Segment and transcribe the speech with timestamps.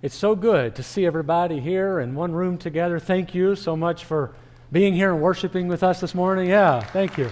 [0.00, 2.98] It's so good to see everybody here in one room together.
[3.00, 4.32] Thank you so much for
[4.70, 6.48] being here and worshiping with us this morning.
[6.48, 7.30] Yeah, thank you.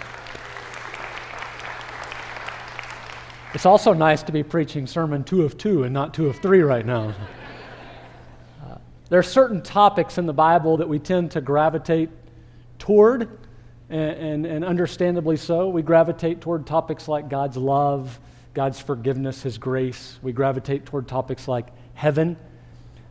[3.54, 6.62] It's also nice to be preaching sermon two of two and not two of three
[6.62, 7.14] right now.
[8.64, 8.78] Uh,
[9.10, 12.10] there are certain topics in the Bible that we tend to gravitate
[12.78, 13.28] toward,
[13.88, 15.68] and, and, and understandably so.
[15.68, 18.18] We gravitate toward topics like God's love,
[18.56, 20.18] God's forgiveness, His grace.
[20.20, 22.36] We gravitate toward topics like heaven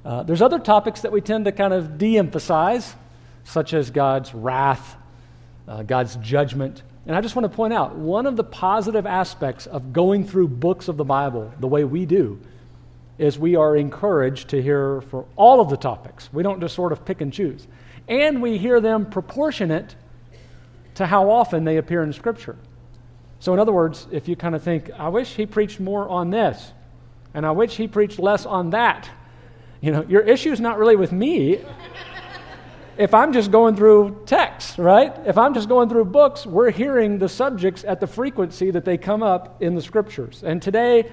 [0.05, 2.95] uh, there's other topics that we tend to kind of de emphasize,
[3.43, 4.95] such as God's wrath,
[5.67, 6.83] uh, God's judgment.
[7.07, 10.49] And I just want to point out one of the positive aspects of going through
[10.49, 12.39] books of the Bible the way we do
[13.17, 16.31] is we are encouraged to hear for all of the topics.
[16.31, 17.65] We don't just sort of pick and choose.
[18.07, 19.95] And we hear them proportionate
[20.95, 22.57] to how often they appear in Scripture.
[23.45, 26.31] So, in other words, if you kind of think, I wish he preached more on
[26.31, 26.73] this,
[27.35, 29.07] and I wish he preached less on that,
[29.81, 31.59] you know, your issue is not really with me.
[32.97, 35.13] if I'm just going through texts, right?
[35.27, 38.97] If I'm just going through books, we're hearing the subjects at the frequency that they
[38.97, 40.41] come up in the scriptures.
[40.43, 41.11] And today,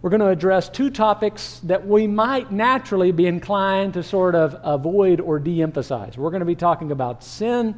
[0.00, 4.58] we're going to address two topics that we might naturally be inclined to sort of
[4.62, 6.16] avoid or de emphasize.
[6.16, 7.74] We're going to be talking about sin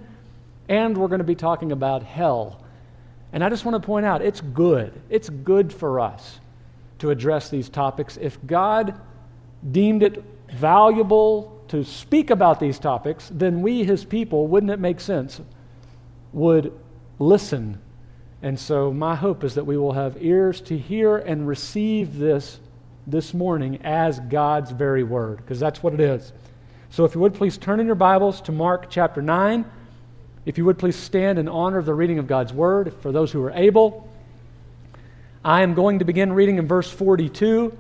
[0.68, 2.62] and we're going to be talking about hell.
[3.32, 4.92] And I just want to point out it's good.
[5.10, 6.40] It's good for us
[6.98, 8.16] to address these topics.
[8.16, 8.98] If God
[9.70, 15.00] deemed it valuable to speak about these topics, then we, his people, wouldn't it make
[15.00, 15.40] sense,
[16.32, 16.72] would
[17.18, 17.80] listen.
[18.42, 22.60] And so, my hope is that we will have ears to hear and receive this
[23.06, 26.32] this morning as God's very word, because that's what it is.
[26.90, 29.64] So, if you would please turn in your Bibles to Mark chapter 9.
[30.48, 33.30] If you would please stand in honor of the reading of God's word for those
[33.30, 34.10] who are able.
[35.44, 37.76] I am going to begin reading in verse 42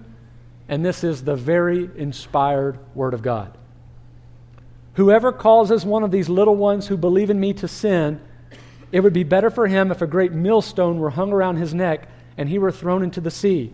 [0.68, 3.56] and this is the very inspired Word of God.
[4.96, 8.20] Whoever causes one of these little ones who believe in me to sin,
[8.92, 12.06] it would be better for him if a great millstone were hung around his neck
[12.36, 13.72] and he were thrown into the sea.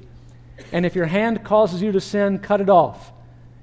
[0.70, 3.10] And if your hand causes you to sin, cut it off.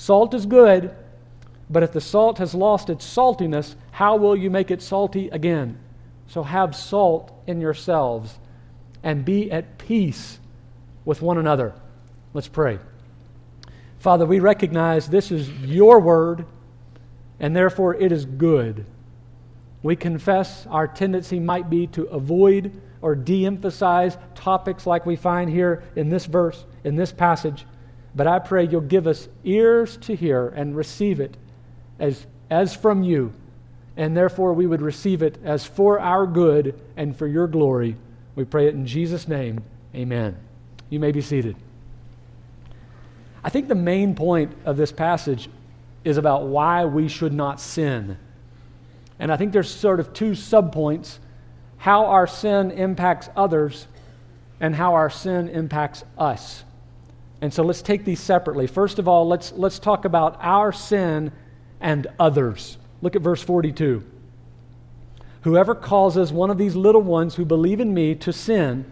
[0.00, 0.96] Salt is good,
[1.68, 5.78] but if the salt has lost its saltiness, how will you make it salty again?
[6.26, 8.38] So have salt in yourselves
[9.02, 10.38] and be at peace
[11.04, 11.74] with one another.
[12.32, 12.78] Let's pray.
[13.98, 16.46] Father, we recognize this is your word,
[17.38, 18.86] and therefore it is good.
[19.82, 22.72] We confess our tendency might be to avoid
[23.02, 27.66] or de emphasize topics like we find here in this verse, in this passage.
[28.14, 31.36] But I pray you'll give us ears to hear and receive it
[31.98, 33.32] as, as from you.
[33.96, 37.96] And therefore we would receive it as for our good and for your glory.
[38.34, 39.62] We pray it in Jesus' name.
[39.94, 40.36] Amen.
[40.88, 41.56] You may be seated.
[43.42, 45.48] I think the main point of this passage
[46.04, 48.16] is about why we should not sin.
[49.18, 51.18] And I think there's sort of two subpoints
[51.76, 53.86] how our sin impacts others
[54.60, 56.64] and how our sin impacts us.
[57.40, 58.66] And so let's take these separately.
[58.66, 61.32] First of all, let's, let's talk about our sin
[61.80, 62.76] and others.
[63.00, 64.04] Look at verse 42.
[65.42, 68.84] Whoever causes one of these little ones who believe in me to sin,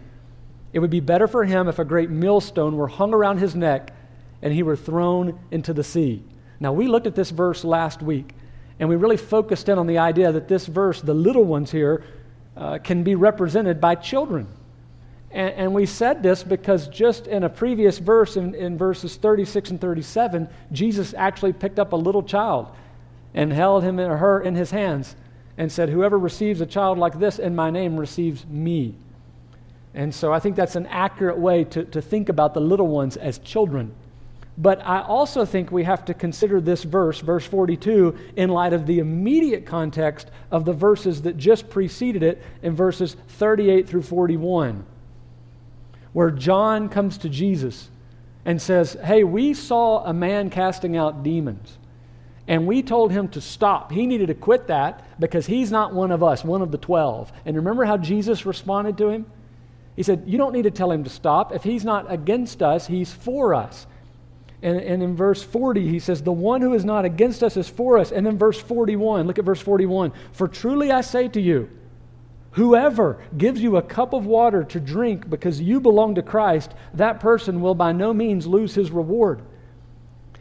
[0.73, 3.93] it would be better for him if a great millstone were hung around his neck
[4.41, 6.23] and he were thrown into the sea.
[6.59, 8.33] Now, we looked at this verse last week,
[8.79, 12.03] and we really focused in on the idea that this verse, the little ones here,
[12.57, 14.47] uh, can be represented by children.
[15.31, 19.71] And, and, we said this because just in a previous verse, in, in verses 36
[19.71, 22.67] and 37, Jesus actually picked up a little child
[23.33, 25.15] and held him or her in his hands
[25.57, 28.95] and said, Whoever receives a child like this in my name receives me.
[29.93, 33.17] And so I think that's an accurate way to, to think about the little ones
[33.17, 33.93] as children.
[34.57, 38.85] But I also think we have to consider this verse, verse 42, in light of
[38.85, 44.85] the immediate context of the verses that just preceded it in verses 38 through 41,
[46.13, 47.89] where John comes to Jesus
[48.45, 51.77] and says, Hey, we saw a man casting out demons.
[52.47, 53.91] And we told him to stop.
[53.91, 57.31] He needed to quit that because he's not one of us, one of the 12.
[57.45, 59.27] And remember how Jesus responded to him?
[59.95, 61.53] He said, You don't need to tell him to stop.
[61.53, 63.85] If he's not against us, he's for us.
[64.61, 67.69] And, and in verse 40, he says, The one who is not against us is
[67.69, 68.11] for us.
[68.11, 70.11] And then verse 41, look at verse 41.
[70.31, 71.69] For truly I say to you,
[72.51, 77.19] whoever gives you a cup of water to drink because you belong to Christ, that
[77.19, 79.41] person will by no means lose his reward.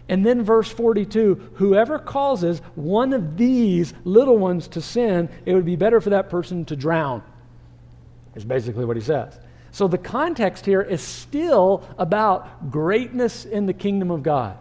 [0.08, 5.66] And then verse 42 whoever causes one of these little ones to sin, it would
[5.66, 7.22] be better for that person to drown,
[8.34, 9.38] is basically what he says.
[9.70, 14.56] So the context here is still about greatness in the kingdom of God.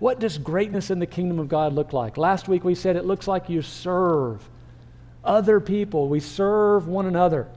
[0.00, 2.16] What does greatness in the kingdom of God look like?
[2.16, 4.48] Last week we said it looks like you serve
[5.24, 7.48] other people, we serve one another.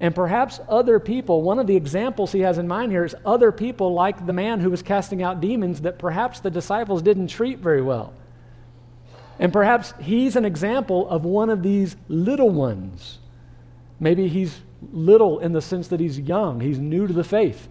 [0.00, 3.52] And perhaps other people, one of the examples he has in mind here is other
[3.52, 7.58] people like the man who was casting out demons that perhaps the disciples didn't treat
[7.58, 8.14] very well.
[9.38, 13.18] And perhaps he's an example of one of these little ones.
[13.98, 14.60] Maybe he's
[14.92, 17.68] little in the sense that he's young, he's new to the faith.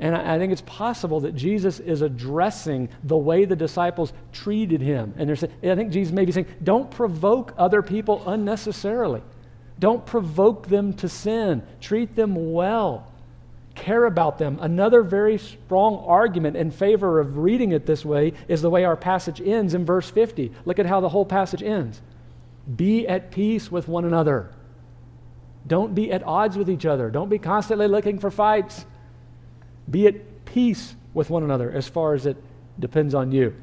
[0.00, 5.12] And I, think it's possible that Jesus is addressing the way the disciples treated him.
[5.18, 9.22] And they're saying, I think Jesus may be saying, don't provoke other people unnecessarily.
[9.78, 11.62] Don't provoke them to sin.
[11.82, 13.12] Treat them well.
[13.74, 14.58] Care about them.
[14.62, 18.96] Another very strong argument in favor of reading it this way is the way our
[18.96, 20.50] passage ends in verse 50.
[20.64, 22.00] Look at how the whole passage ends.
[22.74, 24.50] Be at peace with one another.
[25.66, 27.10] Don't be at odds with each other.
[27.10, 28.86] Don't be constantly looking for fights.
[29.90, 32.36] Be at peace with one another as far as it
[32.78, 33.54] depends on you.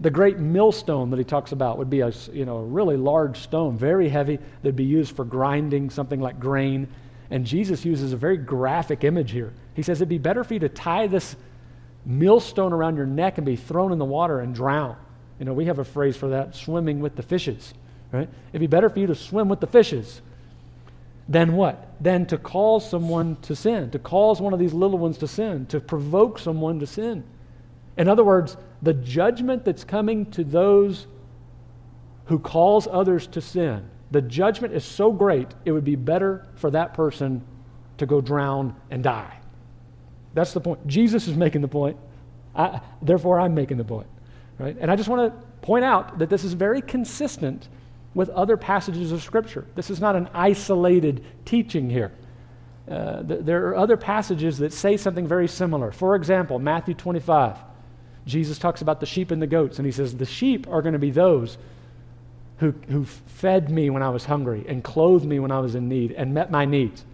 [0.00, 3.38] The great millstone that he talks about would be a, you know, a really large
[3.38, 6.88] stone, very heavy, that'd be used for grinding something like grain.
[7.30, 9.52] And Jesus uses a very graphic image here.
[9.74, 11.36] He says it'd be better for you to tie this
[12.04, 14.96] millstone around your neck and be thrown in the water and drown.
[15.38, 17.72] You know, we have a phrase for that swimming with the fishes,
[18.12, 18.28] right?
[18.50, 20.20] It'd be better for you to swim with the fishes
[21.28, 22.02] than what?
[22.02, 25.66] Than to cause someone to sin, to cause one of these little ones to sin,
[25.66, 27.24] to provoke someone to sin.
[27.96, 31.06] In other words, the judgment that's coming to those
[32.26, 36.70] who cause others to sin, the judgment is so great, it would be better for
[36.70, 37.42] that person
[37.98, 39.38] to go drown and die.
[40.34, 40.86] That's the point.
[40.86, 41.96] Jesus is making the point.
[42.54, 44.08] I, therefore, I'm making the point.
[44.58, 44.76] Right?
[44.80, 47.68] And I just want to point out that this is very consistent
[48.14, 49.66] with other passages of Scripture.
[49.74, 52.12] This is not an isolated teaching here.
[52.88, 55.90] Uh, th- there are other passages that say something very similar.
[55.90, 57.56] For example, Matthew 25,
[58.26, 60.92] Jesus talks about the sheep and the goats, and he says, The sheep are going
[60.92, 61.58] to be those
[62.58, 65.88] who, who fed me when I was hungry and clothed me when I was in
[65.88, 67.04] need and met my needs.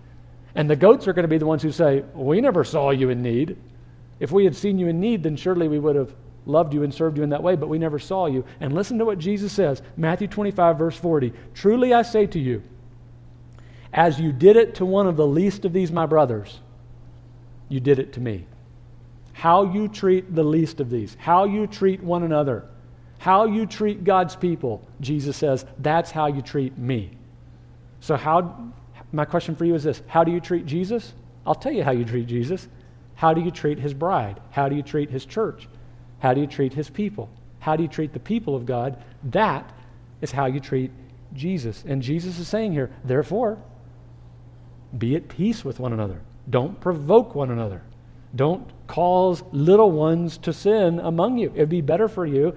[0.55, 3.11] And the goats are going to be the ones who say, We never saw you
[3.11, 3.56] in need.
[4.19, 6.12] If we had seen you in need, then surely we would have
[6.50, 8.44] loved you and served you in that way, but we never saw you.
[8.61, 11.32] And listen to what Jesus says Matthew 25, verse 40.
[11.55, 12.62] Truly I say to you,
[13.93, 16.61] as you did it to one of the least of these, my brothers,
[17.69, 18.47] you did it to me.
[19.32, 22.67] How you treat the least of these, how you treat one another,
[23.19, 27.11] how you treat God's people, Jesus says, that's how you treat me.
[28.00, 28.73] So, how,
[29.12, 31.12] my question for you is this How do you treat Jesus?
[31.47, 32.69] I'll tell you how you treat Jesus.
[33.14, 34.41] How do you treat his bride?
[34.50, 35.69] How do you treat his church?
[36.20, 37.28] How do you treat his people?
[37.58, 39.02] How do you treat the people of God?
[39.25, 39.70] That
[40.20, 40.93] is how you treat
[41.34, 41.84] Jesus.
[41.87, 43.58] And Jesus is saying here, therefore,
[44.96, 46.20] be at peace with one another.
[46.49, 47.82] Don't provoke one another.
[48.34, 51.52] Don't cause little ones to sin among you.
[51.55, 52.56] It'd be better for you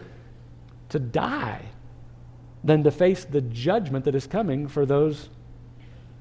[0.90, 1.66] to die
[2.64, 5.30] than to face the judgment that is coming for those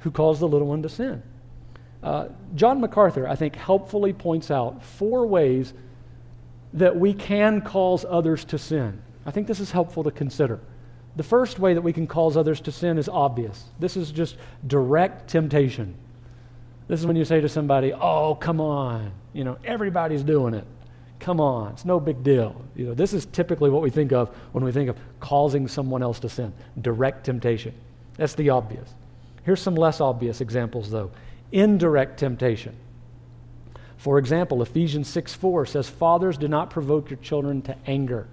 [0.00, 1.22] who cause the little one to sin.
[2.02, 5.72] Uh, John MacArthur, I think, helpfully points out four ways
[6.74, 9.00] that we can cause others to sin.
[9.26, 10.60] I think this is helpful to consider.
[11.16, 13.64] The first way that we can cause others to sin is obvious.
[13.78, 14.36] This is just
[14.66, 15.94] direct temptation.
[16.88, 19.12] This is when you say to somebody, "Oh, come on.
[19.32, 20.64] You know, everybody's doing it.
[21.20, 21.72] Come on.
[21.72, 24.72] It's no big deal." You know, this is typically what we think of when we
[24.72, 26.52] think of causing someone else to sin.
[26.80, 27.74] Direct temptation.
[28.16, 28.94] That's the obvious.
[29.44, 31.10] Here's some less obvious examples though.
[31.52, 32.74] Indirect temptation.
[34.02, 38.26] For example, Ephesians 6 4 says, Fathers, do not provoke your children to anger.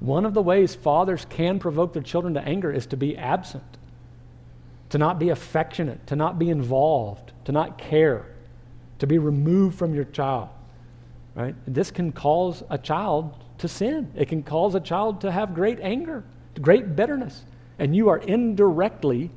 [0.00, 3.76] One of the ways fathers can provoke their children to anger is to be absent,
[4.88, 8.24] to not be affectionate, to not be involved, to not care,
[8.98, 10.48] to be removed from your child.
[11.34, 11.54] Right?
[11.66, 14.10] This can cause a child to sin.
[14.16, 16.24] It can cause a child to have great anger,
[16.62, 17.44] great bitterness.
[17.78, 19.30] And you are indirectly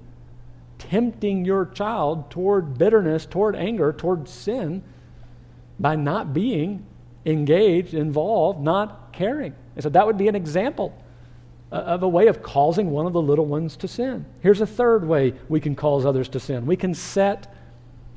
[0.78, 4.82] tempting your child toward bitterness, toward anger, toward sin
[5.80, 6.86] by not being
[7.26, 9.56] engaged, involved, not caring.
[9.76, 10.94] And so that would be an example
[11.72, 14.26] uh, of a way of causing one of the little ones to sin.
[14.42, 17.54] Here's a third way we can cause others to sin we can set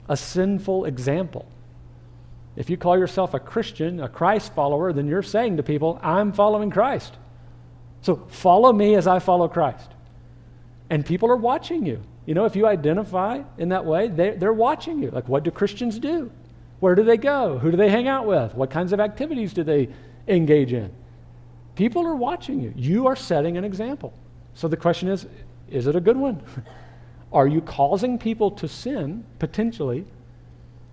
[0.09, 1.47] a sinful example.
[2.57, 6.33] If you call yourself a Christian, a Christ follower, then you're saying to people, I'm
[6.33, 7.17] following Christ.
[8.03, 9.89] So follow me as I follow Christ.
[10.91, 12.03] And people are watching you.
[12.27, 15.11] You know, if you identify in that way, they, they're watching you.
[15.11, 16.31] Like, what do Christians do?
[16.83, 17.59] Where do they go?
[17.59, 18.57] Who do they hang out with?
[18.57, 19.89] What kinds of activities do they
[20.27, 20.91] engage in?
[21.77, 22.75] People are watching you.
[22.75, 24.13] You are setting an example.
[24.55, 25.29] So the question is
[25.71, 26.43] is it a good one?
[27.33, 30.05] are you causing people to sin, potentially,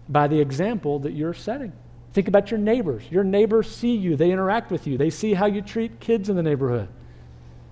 [0.07, 1.73] by the example that you're setting?
[2.13, 3.01] Think about your neighbors.
[3.09, 6.35] Your neighbors see you, they interact with you, they see how you treat kids in
[6.35, 6.87] the neighborhood.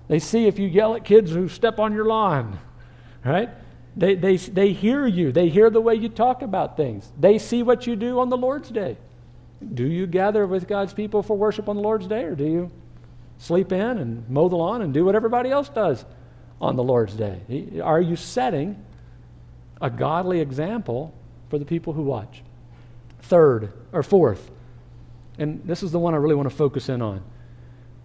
[0.08, 2.58] They see if you yell at kids who step on your lawn,
[3.24, 3.50] right?
[3.98, 5.32] They, they, they hear you.
[5.32, 7.10] They hear the way you talk about things.
[7.18, 8.96] They see what you do on the Lord's day.
[9.74, 12.70] Do you gather with God's people for worship on the Lord's day, or do you
[13.38, 16.04] sleep in and mow the lawn and do what everybody else does
[16.60, 17.80] on the Lord's day?
[17.82, 18.80] Are you setting
[19.80, 21.12] a godly example
[21.50, 22.42] for the people who watch?
[23.22, 24.48] Third, or fourth,
[25.38, 27.24] and this is the one I really want to focus in on.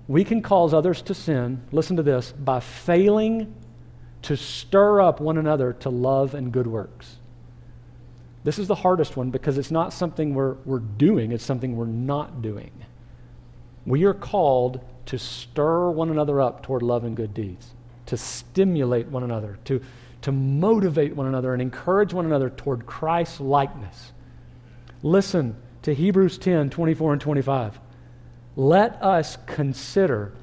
[0.07, 3.53] We can cause others to sin, listen to this, by failing
[4.23, 7.17] to stir up one another to love and good works.
[8.43, 11.85] This is the hardest one because it's not something we're, we're doing, it's something we're
[11.85, 12.71] not doing.
[13.85, 17.71] We are called to stir one another up toward love and good deeds,
[18.07, 19.81] to stimulate one another, to,
[20.21, 24.11] to motivate one another and encourage one another toward Christ's likeness.
[25.01, 27.79] Listen to Hebrews 10 24 and 25.
[28.55, 30.33] Let us consider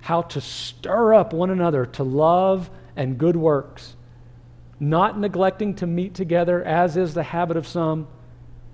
[0.00, 3.96] how to stir up one another to love and good works,
[4.80, 8.08] not neglecting to meet together, as is the habit of some,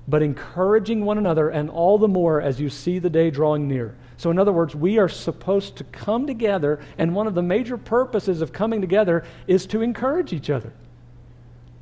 [0.06, 3.94] but encouraging one another, and all the more as you see the day drawing near.
[4.16, 7.76] So, in other words, we are supposed to come together, and one of the major
[7.76, 10.72] purposes of coming together is to encourage each other.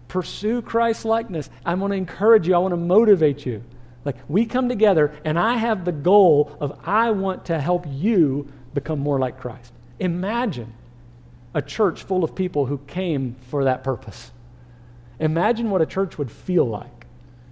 [0.09, 1.49] Pursue Christ's likeness.
[1.65, 3.63] I want to encourage you, I want to motivate you.
[4.05, 8.53] Like, we come together, and I have the goal of I want to help you
[8.75, 9.73] become more like Christ.
[9.99, 10.73] Imagine
[11.57, 14.31] a church full of people who came for that purpose.
[15.19, 17.07] Imagine what a church would feel like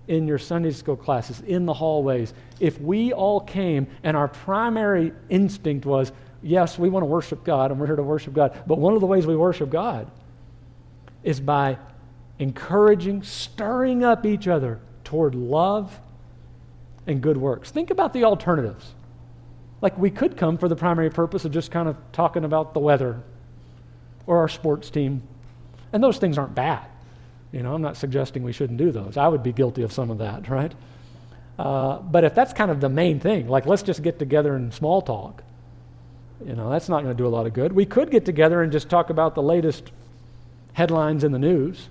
[0.09, 5.15] in your Sunday school classes, in the hallways, if we all came and our primary
[5.31, 8.79] instinct was, yes, we want to worship God and we're here to worship God, but
[8.79, 10.11] one of the ways we worship God
[11.23, 11.79] is by
[12.39, 15.99] encouraging, stirring up each other toward love
[17.07, 17.71] and good works.
[17.71, 18.93] Think about the alternatives.
[19.81, 22.81] Like we could come for the primary purpose of just kind of talking about the
[22.81, 23.23] weather
[24.27, 25.23] or our sports team.
[25.93, 26.87] And those things aren't bad.
[27.53, 29.17] You know, I'm not suggesting we shouldn't do those.
[29.17, 30.73] I would be guilty of some of that, right?
[31.59, 34.75] Uh, but if that's kind of the main thing, like let's just get together and
[34.75, 35.45] small talk,
[36.45, 37.73] you know, that's not going to do a lot of good.
[37.73, 39.93] We could get together and just talk about the latest
[40.73, 41.89] headlines in the news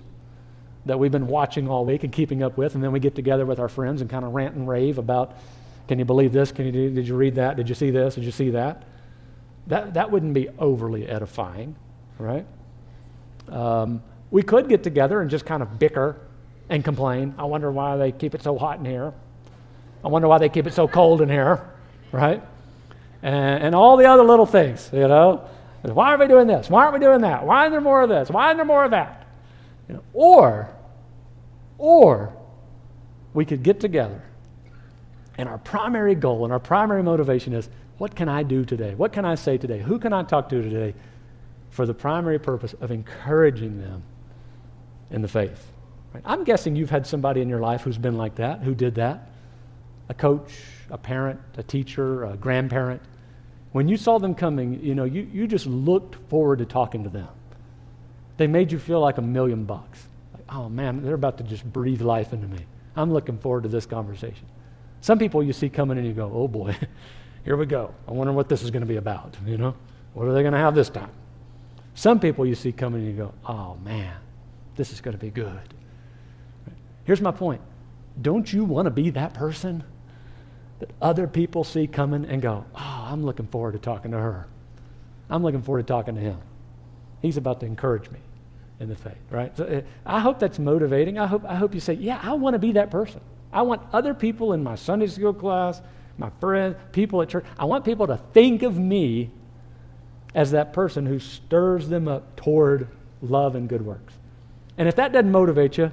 [0.84, 3.46] that we've been watching all week and keeping up with, and then we get together
[3.46, 5.34] with our friends and kind of rant and rave about,
[5.88, 6.52] can you believe this?
[6.52, 7.56] Can you did you read that?
[7.56, 8.16] Did you see this?
[8.16, 8.82] Did you see that?
[9.66, 11.74] That that wouldn't be overly edifying
[12.18, 12.46] right?
[13.48, 16.16] Um, we could get together and just kind of bicker
[16.68, 17.34] and complain.
[17.38, 19.12] I wonder why they keep it so hot in here.
[20.02, 21.68] I wonder why they keep it so cold in here,
[22.12, 22.42] right?
[23.22, 25.48] And, and all the other little things, you know.
[25.82, 26.70] Why are we doing this?
[26.70, 27.44] Why aren't we doing that?
[27.44, 28.30] Why isn't there more of this?
[28.30, 29.26] Why isn't there more of that?
[29.88, 30.70] You know, or,
[31.76, 32.34] or
[33.34, 34.22] we could get together
[35.36, 37.68] and our primary goal and our primary motivation is
[37.98, 38.94] what can I do today?
[38.94, 39.80] What can I say today?
[39.80, 40.94] Who can I talk to today
[41.74, 44.04] for the primary purpose of encouraging them
[45.10, 45.72] in the faith.
[46.12, 46.22] Right?
[46.24, 49.30] I'm guessing you've had somebody in your life who's been like that, who did that
[50.10, 50.52] a coach,
[50.90, 53.00] a parent, a teacher, a grandparent.
[53.72, 57.08] When you saw them coming, you know, you, you just looked forward to talking to
[57.08, 57.28] them.
[58.36, 60.06] They made you feel like a million bucks.
[60.34, 62.66] Like, oh man, they're about to just breathe life into me.
[62.96, 64.46] I'm looking forward to this conversation.
[65.00, 66.76] Some people you see coming and you go, oh boy,
[67.44, 67.94] here we go.
[68.06, 69.74] I wonder what this is going to be about, you know?
[70.12, 71.10] What are they going to have this time?
[71.94, 74.14] Some people you see coming and you go, oh man,
[74.76, 75.60] this is going to be good.
[77.04, 77.60] Here's my point.
[78.20, 79.84] Don't you want to be that person
[80.80, 84.46] that other people see coming and go, oh, I'm looking forward to talking to her.
[85.30, 86.38] I'm looking forward to talking to him.
[87.22, 88.18] He's about to encourage me
[88.80, 89.56] in the faith, right?
[89.56, 91.18] So, uh, I hope that's motivating.
[91.18, 93.20] I hope, I hope you say, yeah, I want to be that person.
[93.52, 95.80] I want other people in my Sunday school class,
[96.18, 99.30] my friends, people at church, I want people to think of me
[100.34, 102.88] as that person who stirs them up toward
[103.22, 104.14] love and good works.
[104.76, 105.92] And if that doesn't motivate you,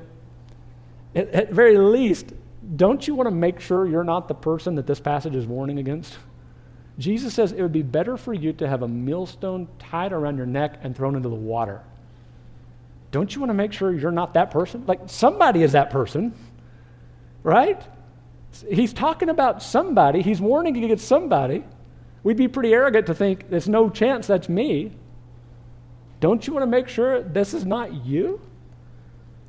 [1.15, 2.33] at, at very least,
[2.75, 5.79] don't you want to make sure you're not the person that this passage is warning
[5.79, 6.17] against?
[6.97, 10.45] Jesus says it would be better for you to have a millstone tied around your
[10.45, 11.81] neck and thrown into the water.
[13.11, 14.85] Don't you want to make sure you're not that person?
[14.87, 16.33] Like somebody is that person,
[17.43, 17.81] right?
[18.69, 21.63] He's talking about somebody, he's warning against somebody.
[22.23, 24.91] We'd be pretty arrogant to think there's no chance that's me.
[26.19, 28.39] Don't you want to make sure this is not you?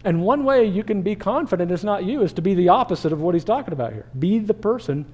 [0.05, 3.13] And one way you can be confident it's not you is to be the opposite
[3.13, 4.07] of what he's talking about here.
[4.19, 5.05] Be the person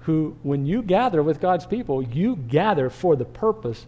[0.00, 3.86] who, when you gather with God's people, you gather for the purpose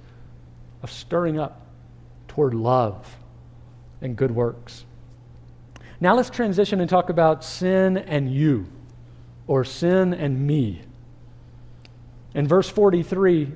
[0.82, 1.66] of stirring up
[2.26, 3.16] toward love
[4.00, 4.84] and good works.
[6.00, 8.66] Now let's transition and talk about sin and you,
[9.46, 10.82] or sin and me.
[12.38, 13.52] In verse 43,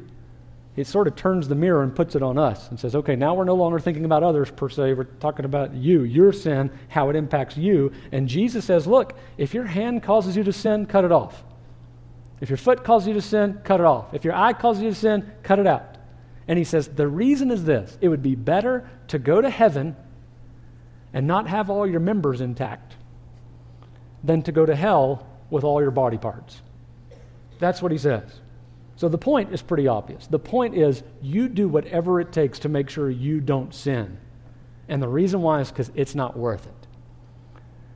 [0.75, 3.33] it sort of turns the mirror and puts it on us and says, okay, now
[3.33, 4.95] we're no longer thinking about others per se.
[4.95, 7.93] We're talking about you, your sin, how it impacts you.
[8.11, 11.45] And Jesus says, look, if your hand causes you to sin, cut it off.
[12.41, 14.15] If your foot causes you to sin, cut it off.
[14.15, 15.99] If your eye causes you to sin, cut it out.
[16.49, 19.95] And he says, the reason is this it would be better to go to heaven
[21.13, 22.97] and not have all your members intact
[24.25, 26.61] than to go to hell with all your body parts.
[27.61, 28.42] That's what he says.
[29.03, 30.29] So the point is pretty obvious.
[30.29, 34.17] The point is you do whatever it takes to make sure you don't sin.
[34.89, 36.87] And the reason why is because it's not worth it.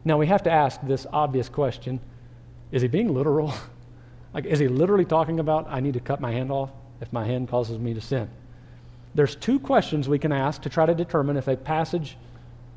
[0.05, 2.01] Now we have to ask this obvious question
[2.73, 3.55] is he being literal?
[4.35, 7.25] like, is he literally talking about I need to cut my hand off if my
[7.25, 8.29] hand causes me to sin?
[9.15, 12.19] There's two questions we can ask to try to determine if a passage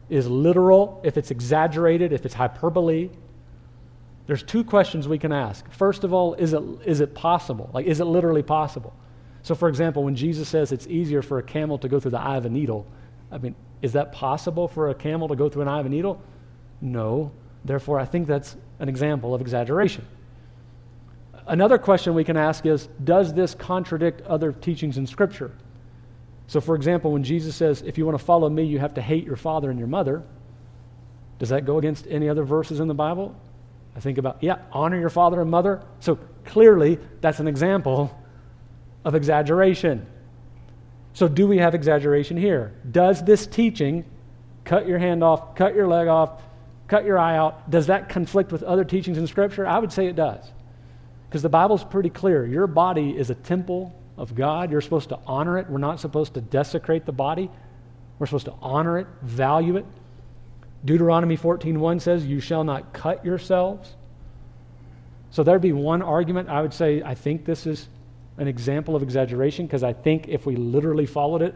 [0.08, 3.10] is literal, if it's exaggerated, if it's hyperbole,
[4.30, 5.68] there's two questions we can ask.
[5.72, 7.68] First of all, is it, is it possible?
[7.74, 8.94] Like, is it literally possible?
[9.42, 12.20] So, for example, when Jesus says it's easier for a camel to go through the
[12.20, 12.86] eye of a needle,
[13.32, 15.90] I mean, is that possible for a camel to go through an eye of a
[15.90, 16.22] needle?
[16.80, 17.32] No.
[17.66, 20.06] Therefore, I think that's an example of exaggeration.
[21.48, 25.54] Another question we can ask is Does this contradict other teachings in Scripture?
[26.46, 29.02] So, for example, when Jesus says, If you want to follow me, you have to
[29.02, 30.22] hate your father and your mother,
[31.40, 33.36] does that go against any other verses in the Bible?
[33.96, 35.82] I think about, yeah, honor your father and mother.
[36.00, 38.18] So clearly, that's an example
[39.04, 40.06] of exaggeration.
[41.14, 42.74] So, do we have exaggeration here?
[42.90, 44.06] Does this teaching,
[44.64, 46.44] cut your hand off, cut your leg off,
[46.88, 49.66] cut your eye out, does that conflict with other teachings in Scripture?
[49.66, 50.44] I would say it does.
[51.28, 52.46] Because the Bible's pretty clear.
[52.46, 54.72] Your body is a temple of God.
[54.72, 55.70] You're supposed to honor it.
[55.70, 57.50] We're not supposed to desecrate the body.
[58.18, 59.86] We're supposed to honor it, value it.
[60.86, 63.96] Deuteronomy 14:1 says, "You shall not cut yourselves."
[65.32, 66.50] So there'd be one argument.
[66.50, 67.88] I would say I think this is
[68.38, 71.56] an example of exaggeration because I think if we literally followed it,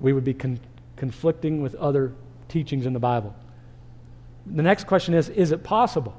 [0.00, 0.58] we would be con-
[0.96, 2.12] conflicting with other
[2.48, 3.34] teachings in the Bible.
[4.46, 6.16] The next question is is it possible?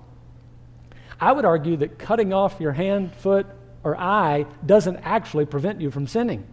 [1.20, 3.46] I would argue that cutting off your hand, foot,
[3.84, 6.46] or eye doesn't actually prevent you from sinning.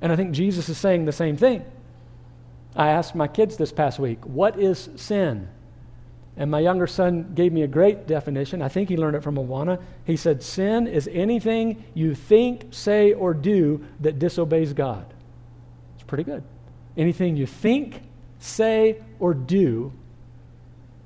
[0.00, 1.64] And I think Jesus is saying the same thing.
[2.78, 5.48] I asked my kids this past week, what is sin?
[6.36, 8.62] And my younger son gave me a great definition.
[8.62, 9.82] I think he learned it from Awana.
[10.04, 15.12] He said, Sin is anything you think, say, or do that disobeys God.
[15.96, 16.44] It's pretty good.
[16.96, 18.02] Anything you think,
[18.38, 19.92] say, or do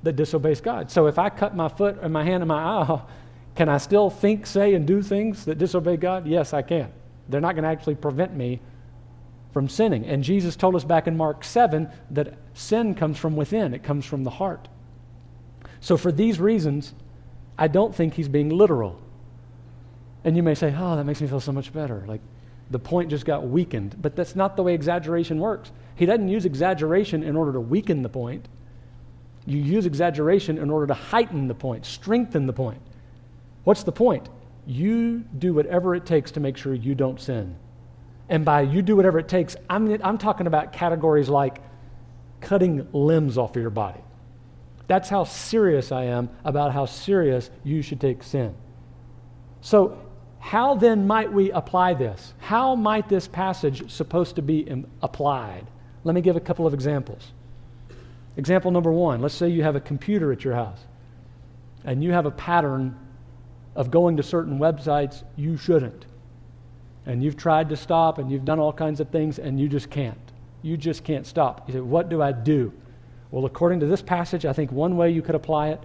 [0.03, 0.91] that disobeys God.
[0.91, 3.01] So if I cut my foot and my hand and my eye,
[3.55, 6.27] can I still think, say, and do things that disobey God?
[6.27, 6.91] Yes, I can.
[7.27, 8.59] They're not going to actually prevent me
[9.53, 10.05] from sinning.
[10.05, 14.05] And Jesus told us back in Mark 7 that sin comes from within, it comes
[14.05, 14.67] from the heart.
[15.79, 16.93] So, for these reasons,
[17.57, 18.99] I don't think he's being literal.
[20.23, 22.03] And you may say, oh, that makes me feel so much better.
[22.07, 22.21] Like
[22.71, 23.95] the point just got weakened.
[24.01, 25.71] But that's not the way exaggeration works.
[25.95, 28.47] He doesn't use exaggeration in order to weaken the point.
[29.45, 32.81] You use exaggeration in order to heighten the point, strengthen the point.
[33.65, 34.29] What's the point?
[34.65, 37.55] You do whatever it takes to make sure you don't sin.
[38.29, 41.59] And by you do whatever it takes, I'm, I'm talking about categories like
[42.41, 44.01] cutting limbs off of your body.
[44.87, 48.55] That's how serious I am about how serious you should take sin.
[49.61, 49.97] So,
[50.39, 52.33] how then might we apply this?
[52.39, 54.67] How might this passage supposed to be
[55.01, 55.65] applied?
[56.03, 57.31] Let me give a couple of examples.
[58.35, 60.79] Example number one let's say you have a computer at your house
[61.85, 62.97] and you have a pattern
[63.75, 66.05] of going to certain websites you shouldn't
[67.05, 69.89] and you've tried to stop and you've done all kinds of things and you just
[69.89, 70.17] can't.
[70.61, 71.67] You just can't stop.
[71.67, 72.71] You say, What do I do?
[73.31, 75.81] Well, according to this passage, I think one way you could apply it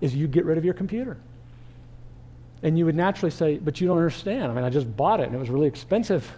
[0.00, 1.18] is you get rid of your computer.
[2.62, 4.50] And you would naturally say, But you don't understand.
[4.50, 6.30] I mean, I just bought it and it was really expensive.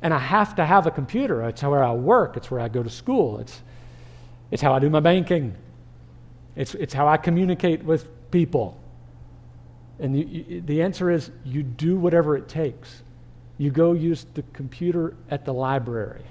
[0.00, 1.42] And I have to have a computer.
[1.48, 3.62] It's where I work, it's where I go to school, it's,
[4.50, 5.56] it's how I do my banking,
[6.54, 8.78] it's, it's how I communicate with people.
[9.98, 13.02] And you, you, the answer is you do whatever it takes
[13.58, 16.24] you go use the computer at the library.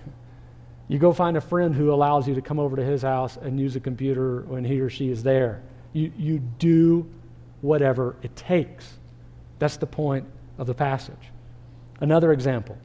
[0.88, 3.60] You go find a friend who allows you to come over to his house and
[3.60, 5.62] use a computer when he or she is there.
[5.94, 7.10] You, you do
[7.62, 8.98] whatever it takes.
[9.60, 10.26] That's the point
[10.58, 11.32] of the passage.
[12.02, 12.78] Another example.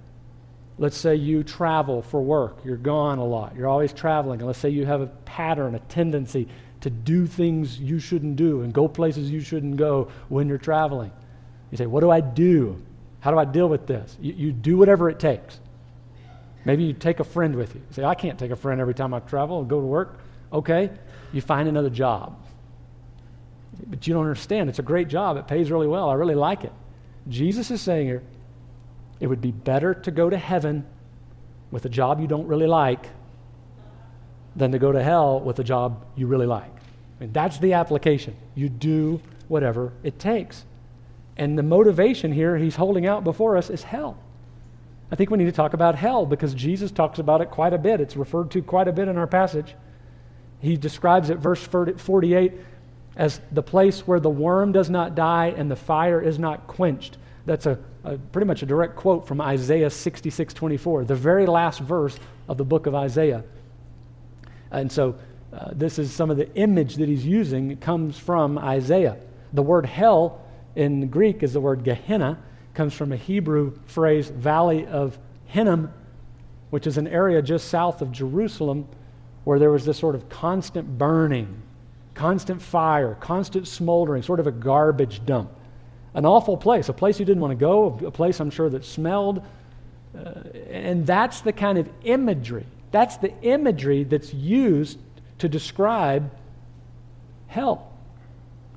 [0.78, 2.58] Let's say you travel for work.
[2.64, 3.56] You're gone a lot.
[3.56, 4.40] You're always traveling.
[4.40, 6.46] And let's say you have a pattern, a tendency
[6.82, 11.10] to do things you shouldn't do and go places you shouldn't go when you're traveling.
[11.72, 12.80] You say, What do I do?
[13.20, 14.16] How do I deal with this?
[14.20, 15.58] You, you do whatever it takes.
[16.64, 17.80] Maybe you take a friend with you.
[17.80, 17.94] you.
[17.94, 20.20] Say, I can't take a friend every time I travel and go to work.
[20.52, 20.90] Okay,
[21.32, 22.36] you find another job.
[23.86, 24.68] But you don't understand.
[24.68, 25.36] It's a great job.
[25.36, 26.08] It pays really well.
[26.08, 26.72] I really like it.
[27.28, 28.22] Jesus is saying here,
[29.20, 30.86] it would be better to go to heaven
[31.70, 33.06] with a job you don't really like
[34.56, 36.64] than to go to hell with a job you really like.
[36.64, 38.36] I mean, that's the application.
[38.54, 40.64] You do whatever it takes.
[41.38, 44.18] And the motivation here he's holding out before us is hell.
[45.10, 47.78] I think we need to talk about hell because Jesus talks about it quite a
[47.78, 48.00] bit.
[48.00, 49.74] It's referred to quite a bit in our passage.
[50.60, 52.52] He describes it, verse 48,
[53.16, 57.16] as the place where the worm does not die and the fire is not quenched.
[57.46, 61.80] That's a, a pretty much a direct quote from Isaiah 66 24, the very last
[61.80, 63.44] verse of the book of Isaiah.
[64.70, 65.16] And so
[65.52, 67.70] uh, this is some of the image that he's using.
[67.70, 69.16] It comes from Isaiah.
[69.54, 70.42] The word hell
[70.78, 72.38] in Greek is the word Gehenna,
[72.72, 75.92] comes from a Hebrew phrase, Valley of Hinnom,
[76.70, 78.86] which is an area just south of Jerusalem
[79.42, 81.62] where there was this sort of constant burning,
[82.14, 85.50] constant fire, constant smoldering, sort of a garbage dump.
[86.14, 88.84] An awful place, a place you didn't want to go, a place I'm sure that
[88.84, 89.42] smelled.
[90.16, 94.98] Uh, and that's the kind of imagery, that's the imagery that's used
[95.38, 96.30] to describe
[97.48, 97.90] hell.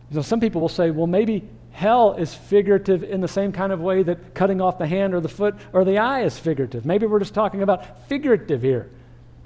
[0.09, 3.71] You know, some people will say, well, maybe hell is figurative in the same kind
[3.71, 6.85] of way that cutting off the hand or the foot or the eye is figurative.
[6.85, 8.89] Maybe we're just talking about figurative here.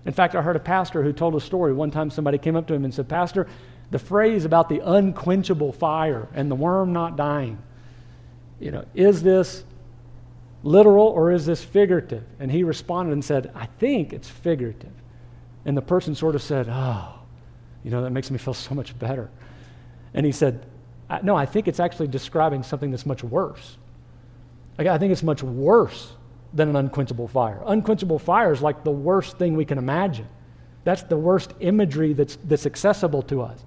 [0.06, 1.74] In fact, I heard a pastor who told a story.
[1.74, 3.48] One time somebody came up to him and said, Pastor,
[3.92, 7.58] the phrase about the unquenchable fire and the worm not dying,
[8.60, 9.64] you know, is this
[10.64, 12.24] literal or is this figurative?
[12.40, 14.94] And he responded and said, I think it's figurative.
[15.66, 17.20] And the person sort of said, Oh,
[17.84, 19.30] you know, that makes me feel so much better.
[20.14, 20.66] And he said,
[21.22, 23.78] No, I think it's actually describing something that's much worse.
[24.78, 26.14] Like, I think it's much worse
[26.54, 27.62] than an unquenchable fire.
[27.66, 30.28] Unquenchable fire is like the worst thing we can imagine.
[30.84, 33.64] That's the worst imagery that's, that's accessible to us.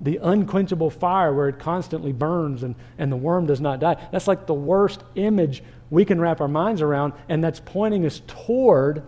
[0.00, 3.96] The unquenchable fire where it constantly burns and, and the worm does not die.
[4.12, 8.20] That's like the worst image we can wrap our minds around, and that's pointing us
[8.26, 9.02] toward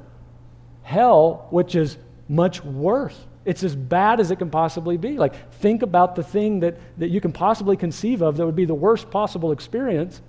[0.82, 3.18] hell, which is much worse.
[3.48, 5.16] It's as bad as it can possibly be.
[5.16, 8.66] Like, think about the thing that, that you can possibly conceive of that would be
[8.66, 10.20] the worst possible experience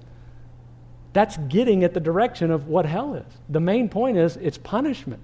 [1.12, 3.26] that's getting at the direction of what hell is.
[3.50, 5.22] The main point is it's punishment.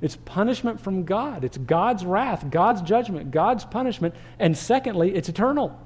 [0.00, 1.44] It's punishment from God.
[1.44, 4.14] It's God's wrath, God's judgment, God's punishment.
[4.38, 5.78] And secondly, it's eternal.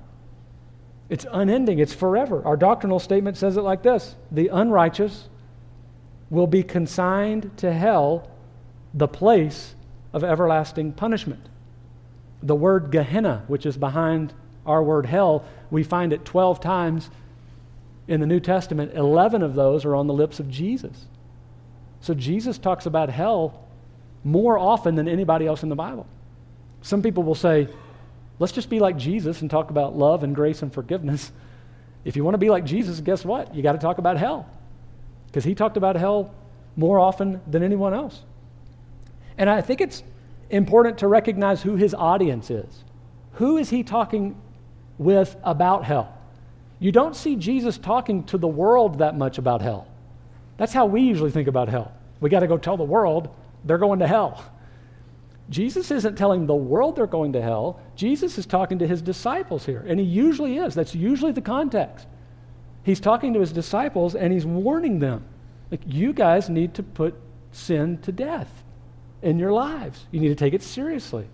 [1.09, 2.41] It's unending, it's forever.
[2.45, 5.29] Our doctrinal statement says it like this The unrighteous
[6.31, 8.31] will be consigned to hell,
[8.95, 9.75] the place
[10.13, 11.47] of everlasting punishment.
[12.43, 14.33] The word Gehenna, which is behind
[14.65, 17.11] our word hell, we find it 12 times
[18.07, 21.07] in the New Testament, 11 of those are on the lips of Jesus.
[22.01, 23.65] So Jesus talks about hell
[24.25, 26.07] more often than anybody else in the Bible.
[26.81, 27.69] Some people will say,
[28.39, 31.31] let's just be like Jesus and talk about love and grace and forgiveness.
[32.05, 33.55] If you want to be like Jesus, guess what?
[33.55, 34.49] You got to talk about hell.
[35.27, 36.35] Because he talked about hell
[36.77, 38.23] more often than anyone else.
[39.39, 40.03] And I think it's
[40.51, 42.85] important to recognize who his audience is.
[43.35, 44.37] Who is he talking
[44.99, 46.13] with about hell?
[46.81, 49.87] You don't see Jesus talking to the world that much about hell.
[50.57, 51.93] That's how we usually think about hell.
[52.21, 54.45] We got to go tell the world they're going to hell.
[55.51, 57.81] Jesus isn't telling the world they're going to hell.
[57.95, 60.75] Jesus is talking to his disciples here, and he usually is.
[60.75, 62.07] That's usually the context.
[62.83, 65.25] He's talking to his disciples and he's warning them.
[65.71, 67.15] Like, you guys need to put
[67.53, 68.65] sin to death
[69.23, 70.05] in your lives.
[70.11, 71.27] You need to take it seriously.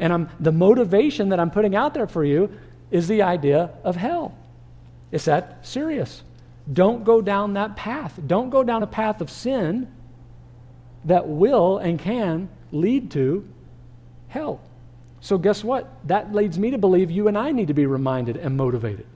[0.00, 2.50] And I'm, the motivation that I'm putting out there for you
[2.90, 4.36] is the idea of hell.
[5.10, 6.22] It's that serious.
[6.72, 8.18] Don't go down that path.
[8.26, 9.88] Don't go down a path of sin
[11.04, 13.48] that will and can lead to
[14.28, 14.60] hell.
[15.20, 15.90] So, guess what?
[16.06, 19.06] That leads me to believe you and I need to be reminded and motivated.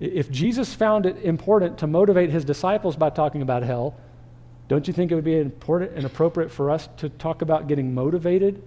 [0.00, 3.94] If Jesus found it important to motivate his disciples by talking about hell,
[4.68, 7.94] don't you think it would be important and appropriate for us to talk about getting
[7.94, 8.62] motivated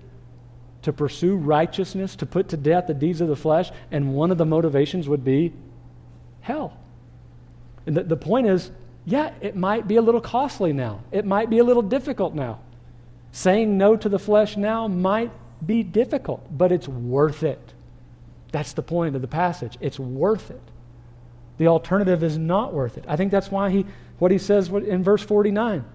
[0.83, 3.71] to pursue righteousness, to put to death the deeds of the flesh?
[3.91, 5.53] And one of the motivations would be
[6.41, 6.77] hell.
[7.85, 8.69] And the, the point is,
[9.05, 11.01] yeah, it might be a little costly now.
[11.11, 12.59] It might be a little difficult now.
[13.31, 15.31] Saying no to the flesh now might
[15.65, 17.73] be difficult, but it's worth it.
[18.51, 19.77] That's the point of the passage.
[19.81, 20.61] It's worth it.
[21.57, 23.05] The alternative is not worth it.
[23.07, 23.85] I think that's why he,
[24.19, 25.85] what he says in verse 49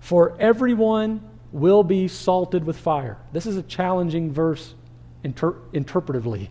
[0.00, 3.18] For everyone will be salted with fire.
[3.32, 4.74] This is a challenging verse
[5.22, 6.48] inter- interpretively.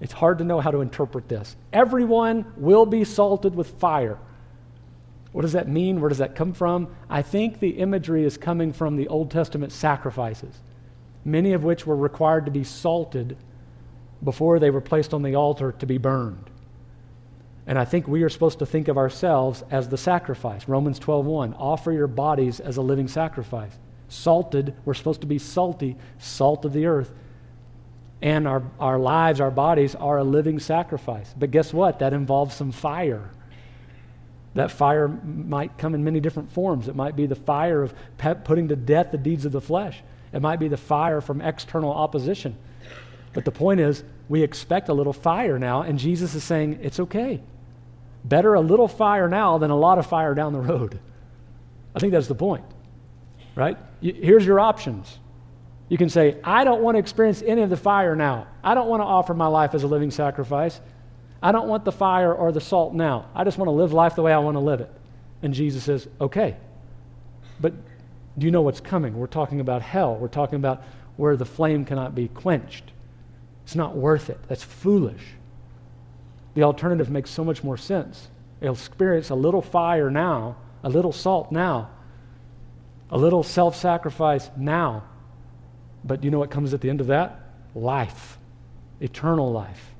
[0.00, 1.56] It's hard to know how to interpret this.
[1.72, 4.18] Everyone will be salted with fire.
[5.30, 6.00] What does that mean?
[6.00, 6.94] Where does that come from?
[7.08, 10.54] I think the imagery is coming from the Old Testament sacrifices,
[11.24, 13.36] many of which were required to be salted
[14.22, 16.50] before they were placed on the altar to be burned.
[17.66, 20.66] And I think we are supposed to think of ourselves as the sacrifice.
[20.66, 23.78] Romans 12:1, offer your bodies as a living sacrifice.
[24.08, 27.12] Salted, we're supposed to be salty, salt of the earth.
[28.20, 31.34] And our, our lives, our bodies are a living sacrifice.
[31.36, 32.00] But guess what?
[32.00, 33.30] That involves some fire.
[34.54, 36.88] That fire might come in many different forms.
[36.88, 37.94] It might be the fire of
[38.44, 40.02] putting to death the deeds of the flesh.
[40.32, 42.56] It might be the fire from external opposition.
[43.32, 47.00] But the point is, we expect a little fire now, and Jesus is saying, it's
[47.00, 47.40] okay.
[48.24, 50.98] Better a little fire now than a lot of fire down the road.
[51.94, 52.64] I think that's the point,
[53.54, 53.76] right?
[54.00, 55.18] Here's your options.
[55.88, 58.46] You can say, I don't want to experience any of the fire now.
[58.64, 60.80] I don't want to offer my life as a living sacrifice.
[61.42, 63.26] I don't want the fire or the salt now.
[63.34, 64.90] I just want to live life the way I want to live it.
[65.42, 66.56] And Jesus says, okay.
[67.60, 67.74] But
[68.38, 69.18] do you know what's coming?
[69.18, 70.16] We're talking about hell.
[70.16, 70.82] We're talking about
[71.16, 72.92] where the flame cannot be quenched.
[73.64, 74.38] It's not worth it.
[74.48, 75.22] That's foolish.
[76.54, 78.28] The alternative makes so much more sense.
[78.60, 81.90] They'll experience a little fire now, a little salt now,
[83.10, 85.04] a little self sacrifice now.
[86.04, 87.40] But you know what comes at the end of that?
[87.74, 88.38] Life,
[89.00, 89.94] eternal life,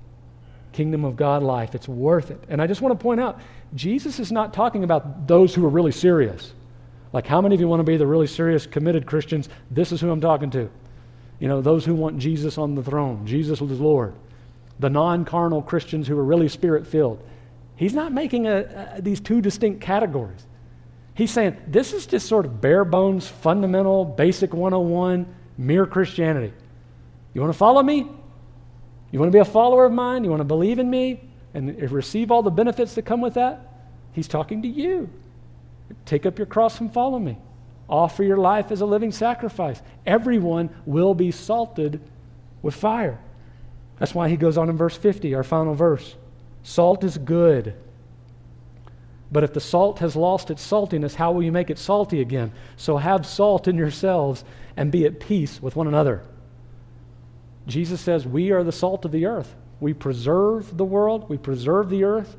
[0.72, 1.74] kingdom of God life.
[1.74, 2.42] It's worth it.
[2.48, 3.40] And I just want to point out
[3.74, 6.52] Jesus is not talking about those who are really serious.
[7.12, 9.48] Like, how many of you want to be the really serious, committed Christians?
[9.70, 10.70] This is who I'm talking to.
[11.40, 14.14] You know, those who want Jesus on the throne, Jesus is Lord
[14.78, 17.22] the non carnal Christians who are really spirit filled.
[17.76, 20.46] He's not making a, a, these two distinct categories.
[21.14, 25.26] He's saying this is just sort of bare bones, fundamental, basic 101,
[25.58, 26.52] mere Christianity.
[27.34, 28.08] You want to follow me?
[29.10, 30.24] You want to be a follower of mine?
[30.24, 31.20] You want to believe in me
[31.54, 33.68] and receive all the benefits that come with that?
[34.12, 35.10] He's talking to you.
[36.06, 37.38] Take up your cross and follow me.
[37.88, 39.82] Offer your life as a living sacrifice.
[40.06, 42.00] Everyone will be salted
[42.62, 43.18] with fire.
[44.02, 46.16] That's why he goes on in verse 50, our final verse.
[46.64, 47.76] Salt is good.
[49.30, 52.50] But if the salt has lost its saltiness, how will you make it salty again?
[52.76, 54.44] So have salt in yourselves
[54.76, 56.20] and be at peace with one another.
[57.68, 59.54] Jesus says, We are the salt of the earth.
[59.78, 62.36] We preserve the world, we preserve the earth.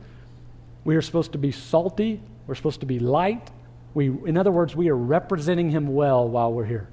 [0.84, 3.52] We are supposed to be salty, we're supposed to be light.
[3.94, 6.90] We, in other words, we are representing him well while we're here.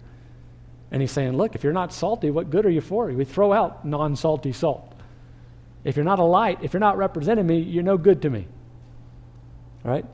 [0.90, 3.07] And he's saying, Look, if you're not salty, what good are you for?
[3.07, 4.94] We throw out non salty salt.
[5.85, 8.46] If you're not a light, if you're not representing me, you're no good to me.
[9.85, 10.05] All right?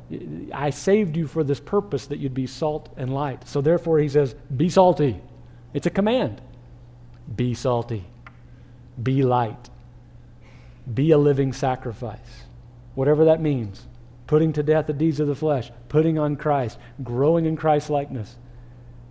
[0.53, 3.49] I saved you for this purpose that you'd be salt and light.
[3.49, 5.21] So therefore, he says, Be salty.
[5.75, 6.41] It's a command.
[7.35, 8.05] Be salty.
[9.03, 9.71] Be light.
[10.93, 12.45] Be a living sacrifice.
[12.95, 13.87] Whatever that means.
[14.27, 18.37] Putting to death the deeds of the flesh, putting on Christ, growing in Christ likeness.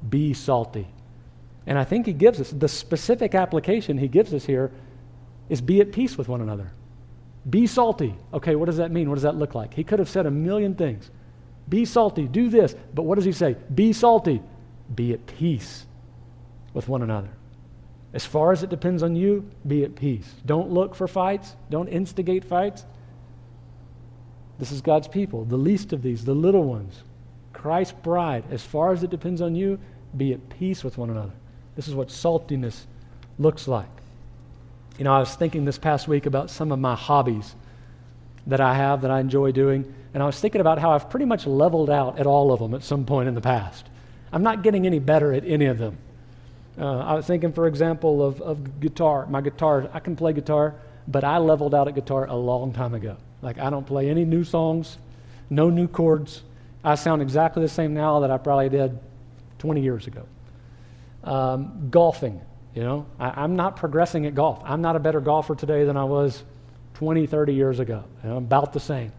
[0.08, 0.88] Be salty.
[1.68, 4.72] And I think he gives us the specific application he gives us here
[5.50, 6.72] is be at peace with one another.
[7.50, 8.16] Be salty.
[8.34, 9.10] Okay, what does that mean?
[9.10, 9.74] What does that look like?
[9.74, 11.10] He could have said a million things.
[11.68, 12.76] Be salty, do this.
[12.94, 13.56] But what does he say?
[13.74, 14.42] Be salty,
[14.94, 15.86] be at peace
[16.74, 17.30] with one another.
[18.14, 20.34] As far as it depends on you, be at peace.
[20.46, 22.86] Don't look for fights, don't instigate fights.
[24.58, 27.04] This is God's people, the least of these, the little ones.
[27.52, 29.80] Christ's bride, as far as it depends on you,
[30.16, 31.34] be at peace with one another.
[31.76, 32.86] This is what saltiness
[33.38, 33.90] looks like.
[34.98, 37.54] You know, I was thinking this past week about some of my hobbies
[38.48, 41.26] that I have that I enjoy doing, and I was thinking about how I've pretty
[41.26, 43.86] much leveled out at all of them at some point in the past.
[44.32, 45.98] I'm not getting any better at any of them.
[46.78, 49.26] Uh, I was thinking, for example, of, of guitar.
[49.26, 50.76] My guitar, I can play guitar,
[51.08, 53.18] but I leveled out at guitar a long time ago.
[53.42, 54.98] Like, I don't play any new songs,
[55.50, 56.44] no new chords.
[56.84, 58.98] I sound exactly the same now that I probably did
[59.60, 60.26] 20 years ago
[61.26, 62.42] um, golfing.
[62.74, 64.62] You know, I, am not progressing at golf.
[64.66, 66.44] I'm not a better golfer today than I was
[66.96, 68.04] 20, 30 years ago.
[68.24, 69.12] You know, about the same.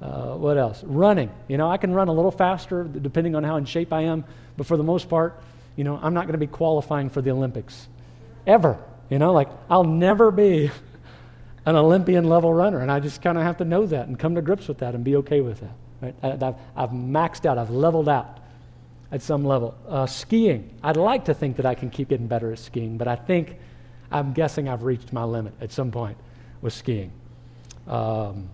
[0.00, 0.84] Uh, what else?
[0.84, 1.30] Running.
[1.48, 4.24] You know, I can run a little faster depending on how in shape I am,
[4.56, 5.42] but for the most part,
[5.74, 7.88] you know, I'm not going to be qualifying for the Olympics
[8.46, 8.78] ever.
[9.08, 10.70] You know, like I'll never be
[11.66, 14.34] an Olympian level runner, and I just kind of have to know that and come
[14.34, 15.74] to grips with that and be okay with that.
[16.02, 16.14] Right?
[16.22, 17.56] I, I've maxed out.
[17.56, 18.38] I've leveled out
[19.12, 19.74] at some level.
[19.88, 20.70] Uh, skiing.
[20.82, 23.56] I'd like to think that I can keep getting better at skiing, but I think
[24.10, 26.16] I'm guessing I've reached my limit at some point
[26.60, 27.12] with skiing.
[27.86, 28.48] Um,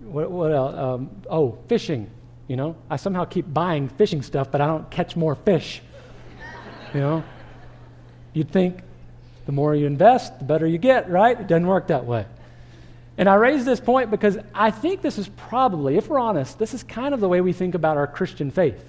[0.00, 0.74] what, what else?
[0.76, 2.10] Um, oh, fishing.
[2.48, 5.80] You know, I somehow keep buying fishing stuff, but I don't catch more fish.
[6.92, 7.24] You know,
[8.34, 8.80] you'd think
[9.46, 11.38] the more you invest, the better you get, right?
[11.38, 12.26] It doesn't work that way.
[13.16, 16.74] And I raise this point because I think this is probably, if we're honest, this
[16.74, 18.82] is kind of the way we think about our Christian faith.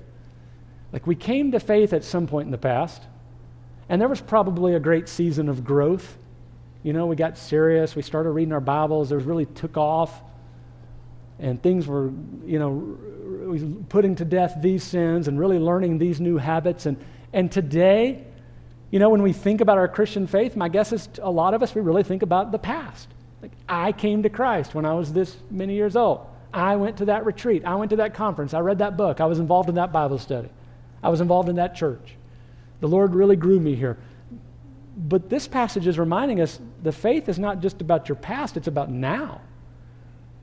[0.94, 3.02] Like we came to faith at some point in the past,
[3.90, 6.18] and there was probably a great season of growth.
[6.84, 10.22] You know, we got serious, we started reading our Bibles, it really took off,
[11.40, 12.12] and things were,
[12.46, 16.86] you know, putting to death these sins and really learning these new habits.
[16.86, 16.98] And,
[17.34, 18.24] and today,
[18.92, 21.64] you know, when we think about our Christian faith, my guess is a lot of
[21.64, 23.08] us, we really think about the past.
[23.42, 26.26] Like, I came to Christ when I was this many years old.
[26.54, 27.66] I went to that retreat.
[27.66, 28.54] I went to that conference.
[28.54, 29.20] I read that book.
[29.20, 30.50] I was involved in that Bible study.
[31.04, 32.16] I was involved in that church.
[32.80, 33.98] The Lord really grew me here.
[34.96, 38.68] But this passage is reminding us the faith is not just about your past, it's
[38.68, 39.42] about now.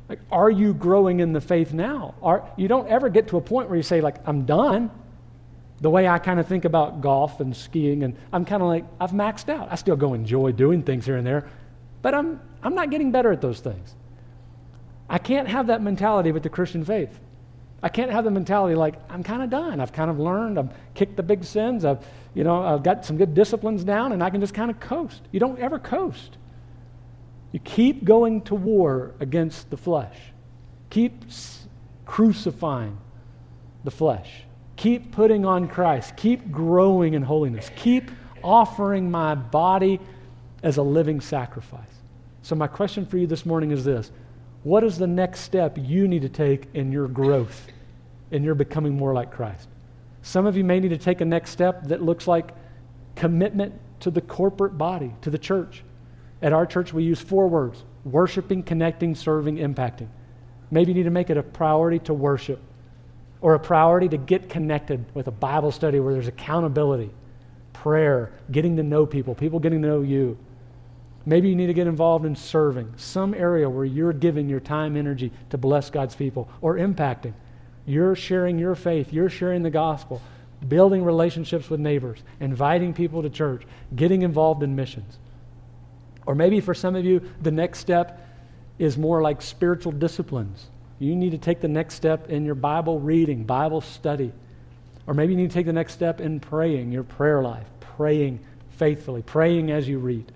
[0.09, 2.14] Like, are you growing in the faith now?
[2.20, 4.90] Are, you don't ever get to a point where you say, like, I'm done.
[5.81, 8.85] The way I kind of think about golf and skiing, and I'm kind of like,
[9.01, 9.68] I've maxed out.
[9.70, 11.49] I still go enjoy doing things here and there,
[12.03, 13.94] but I'm, I'm not getting better at those things.
[15.09, 17.20] I can't have that mentality with the Christian faith.
[17.83, 19.81] I can't have the mentality like, I'm kind of done.
[19.81, 20.59] I've kind of learned.
[20.59, 21.85] I've kicked the big sins.
[21.85, 24.79] I've, you know, I've got some good disciplines down and I can just kind of
[24.81, 25.23] coast.
[25.33, 26.37] You don't ever coast.
[27.53, 30.16] You keep going to war against the flesh.
[30.90, 31.25] Keep
[32.05, 32.99] crucifying
[33.85, 34.43] the flesh.
[34.77, 36.16] Keep putting on Christ.
[36.16, 37.71] Keep growing in holiness.
[37.77, 38.11] Keep
[38.43, 40.01] offering my body
[40.62, 41.81] as a living sacrifice.
[42.43, 44.11] So, my question for you this morning is this
[44.62, 47.66] What is the next step you need to take in your growth,
[48.31, 49.68] in your becoming more like Christ?
[50.23, 52.53] Some of you may need to take a next step that looks like
[53.16, 55.83] commitment to the corporate body, to the church.
[56.42, 60.09] At our church, we use four words worshiping, connecting, serving, impacting.
[60.70, 62.61] Maybe you need to make it a priority to worship
[63.40, 67.11] or a priority to get connected with a Bible study where there's accountability,
[67.73, 70.38] prayer, getting to know people, people getting to know you.
[71.31, 74.97] Maybe you need to get involved in serving, some area where you're giving your time,
[74.97, 77.35] energy to bless God's people, or impacting.
[77.87, 80.21] You're sharing your faith, you're sharing the gospel,
[80.69, 83.62] building relationships with neighbors, inviting people to church,
[83.95, 85.19] getting involved in missions.
[86.27, 88.29] Or maybe for some of you, the next step
[88.81, 90.66] is more like spiritual disciplines.
[90.99, 94.33] You need to take the next step in your Bible reading, Bible study.
[95.07, 98.40] Or maybe you need to take the next step in praying, your prayer life, praying
[98.71, 100.33] faithfully, praying as you read.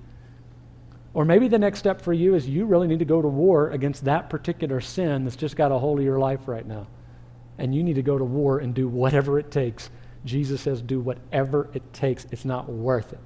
[1.14, 3.70] Or maybe the next step for you is you really need to go to war
[3.70, 6.88] against that particular sin that's just got a hold of your life right now.
[7.57, 9.90] And you need to go to war and do whatever it takes.
[10.24, 12.27] Jesus says, do whatever it takes.
[12.33, 13.20] It's not worth it.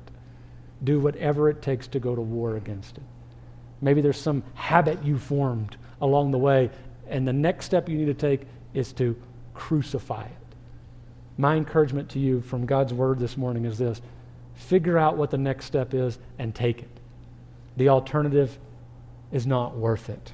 [0.85, 3.05] Do whatever it takes to go to war against it.
[3.81, 6.71] Maybe there's some habit you formed along the way,
[7.09, 8.43] and the next step you need to take
[8.75, 9.17] is to
[9.55, 10.57] crucify it.
[11.39, 14.03] My encouragement to you from God's word this morning is this
[14.55, 16.98] figure out what the next step is and take it.
[17.79, 18.59] The alternative
[19.31, 20.33] is not worth it.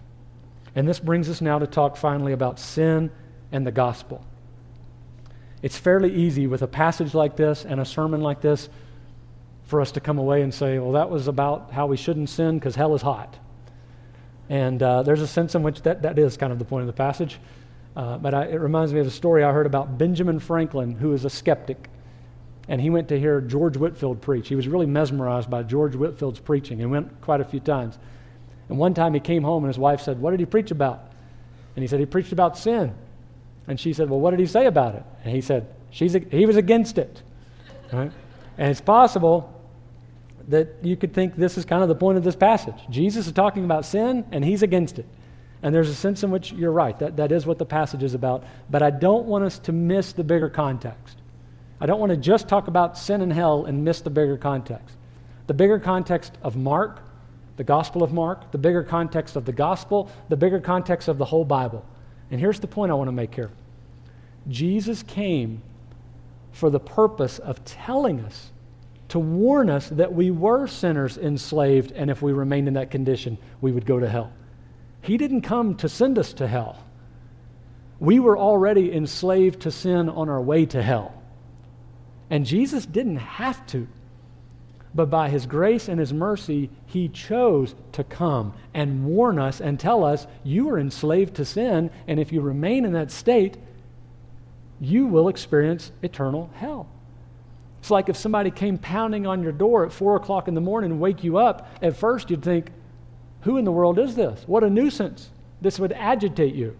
[0.74, 3.10] And this brings us now to talk finally about sin
[3.52, 4.24] and the gospel.
[5.62, 8.68] It's fairly easy with a passage like this and a sermon like this
[9.64, 12.58] for us to come away and say, well, that was about how we shouldn't sin
[12.58, 13.38] because hell is hot.
[14.48, 16.86] And uh, there's a sense in which that, that is kind of the point of
[16.86, 17.38] the passage.
[17.94, 21.12] Uh, but I, it reminds me of a story I heard about Benjamin Franklin, who
[21.12, 21.88] is a skeptic
[22.68, 24.48] and he went to hear George Whitefield preach.
[24.48, 27.98] He was really mesmerized by George Whitefield's preaching and went quite a few times.
[28.68, 31.12] And one time he came home and his wife said, What did he preach about?
[31.76, 32.94] And he said, He preached about sin.
[33.66, 35.02] And she said, Well, what did he say about it?
[35.24, 37.22] And he said, She's a, He was against it.
[37.92, 38.10] Right?
[38.56, 39.50] And it's possible
[40.48, 42.76] that you could think this is kind of the point of this passage.
[42.90, 45.06] Jesus is talking about sin and he's against it.
[45.62, 46.98] And there's a sense in which you're right.
[46.98, 48.44] That, that is what the passage is about.
[48.68, 51.16] But I don't want us to miss the bigger context.
[51.80, 54.96] I don't want to just talk about sin and hell and miss the bigger context.
[55.46, 57.02] The bigger context of Mark,
[57.56, 61.24] the Gospel of Mark, the bigger context of the Gospel, the bigger context of the
[61.24, 61.84] whole Bible.
[62.30, 63.50] And here's the point I want to make here
[64.48, 65.62] Jesus came
[66.52, 68.52] for the purpose of telling us,
[69.08, 73.36] to warn us that we were sinners enslaved, and if we remained in that condition,
[73.60, 74.32] we would go to hell.
[75.02, 76.78] He didn't come to send us to hell.
[78.00, 81.14] We were already enslaved to sin on our way to hell.
[82.30, 83.86] And Jesus didn't have to.
[84.94, 89.78] But by his grace and his mercy, he chose to come and warn us and
[89.78, 93.56] tell us, you are enslaved to sin, and if you remain in that state,
[94.80, 96.86] you will experience eternal hell.
[97.80, 100.92] It's like if somebody came pounding on your door at 4 o'clock in the morning
[100.92, 102.70] and wake you up, at first you'd think,
[103.42, 104.44] who in the world is this?
[104.46, 105.28] What a nuisance.
[105.60, 106.76] This would agitate you,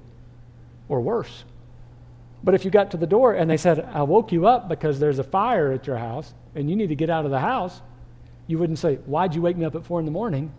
[0.89, 1.45] or worse.
[2.45, 5.01] But if you got to the door and they said, I woke you up because
[5.01, 7.81] there's a fire at your house and you need to get out of the house,
[8.47, 10.53] you wouldn't say, Why'd you wake me up at 4 in the morning?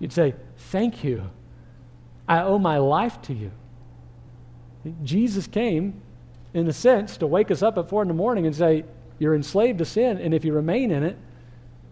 [0.00, 1.30] You'd say, Thank you.
[2.28, 3.52] I owe my life to you.
[5.04, 6.02] Jesus came,
[6.54, 8.84] in a sense, to wake us up at 4 in the morning and say,
[9.20, 11.16] You're enslaved to sin, and if you remain in it,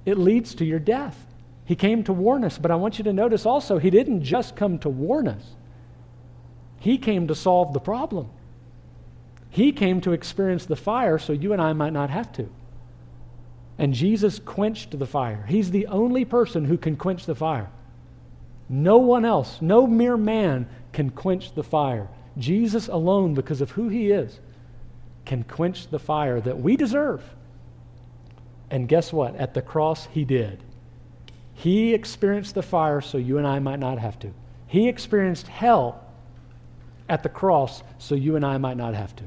[0.05, 1.27] it leads to your death.
[1.65, 4.57] He came to warn us, but I want you to notice also, He didn't just
[4.57, 5.55] come to warn us,
[6.81, 8.29] He came to solve the problem.
[9.51, 12.49] He came to experience the fire so you and I might not have to.
[13.79, 15.45] And Jesus quenched the fire.
[15.49, 17.69] He's the only person who can quench the fire.
[18.69, 22.09] No one else, no mere man can quench the fire.
[22.39, 24.39] Jesus alone, because of who he is,
[25.25, 27.23] can quench the fire that we deserve.
[28.71, 29.35] And guess what?
[29.37, 30.63] At the cross, he did.
[31.55, 34.33] He experienced the fire so you and I might not have to.
[34.67, 36.05] He experienced hell
[37.09, 39.25] at the cross so you and I might not have to.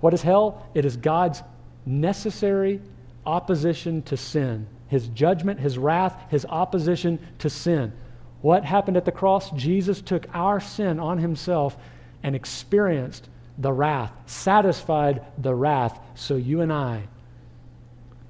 [0.00, 0.66] What is hell?
[0.74, 1.42] It is God's
[1.86, 2.80] necessary
[3.26, 7.92] opposition to sin, his judgment, his wrath, his opposition to sin.
[8.40, 9.50] What happened at the cross?
[9.50, 11.76] Jesus took our sin on himself
[12.22, 13.28] and experienced
[13.58, 17.04] the wrath, satisfied the wrath, so you and I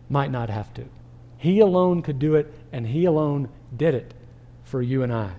[0.08, 0.84] might not have to.
[1.38, 4.12] He alone could do it, and He alone did it
[4.64, 5.30] for you and I.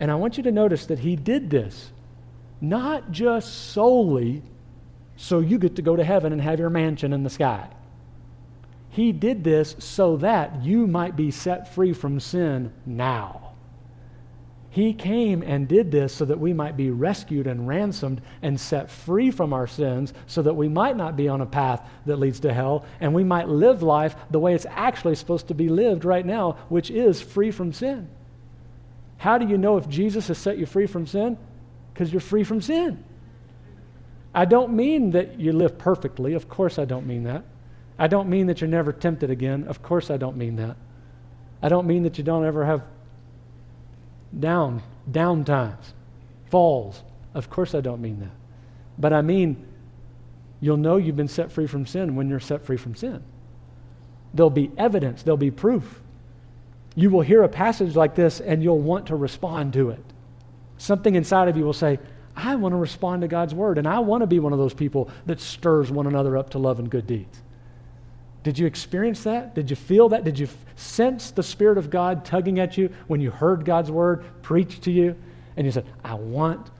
[0.00, 1.92] And I want you to notice that He did this
[2.60, 4.42] not just solely
[5.24, 7.66] so you get to go to heaven and have your mansion in the sky.
[8.90, 13.54] He did this so that you might be set free from sin now.
[14.68, 18.90] He came and did this so that we might be rescued and ransomed and set
[18.90, 22.40] free from our sins, so that we might not be on a path that leads
[22.40, 26.04] to hell, and we might live life the way it's actually supposed to be lived
[26.04, 28.10] right now, which is free from sin.
[29.16, 31.38] How do you know if Jesus has set you free from sin?
[31.94, 33.02] Because you're free from sin.
[34.34, 36.34] I don't mean that you live perfectly.
[36.34, 37.44] Of course, I don't mean that.
[37.98, 39.64] I don't mean that you're never tempted again.
[39.68, 40.76] Of course, I don't mean that.
[41.62, 42.82] I don't mean that you don't ever have
[44.38, 45.94] down, down times,
[46.50, 47.02] falls.
[47.32, 48.32] Of course, I don't mean that.
[48.98, 49.64] But I mean,
[50.60, 53.22] you'll know you've been set free from sin when you're set free from sin.
[54.32, 56.00] There'll be evidence, there'll be proof.
[56.96, 60.02] You will hear a passage like this and you'll want to respond to it.
[60.78, 61.98] Something inside of you will say,
[62.36, 64.74] I want to respond to God's word, and I want to be one of those
[64.74, 67.40] people that stirs one another up to love and good deeds.
[68.42, 69.54] Did you experience that?
[69.54, 70.24] Did you feel that?
[70.24, 74.24] Did you sense the Spirit of God tugging at you when you heard God's word
[74.42, 75.16] preached to you?
[75.56, 76.70] And you said, I want